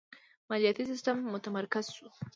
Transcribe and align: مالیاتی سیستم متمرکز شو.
مالیاتی 0.49 0.83
سیستم 0.91 1.17
متمرکز 1.33 1.85
شو. 1.95 2.07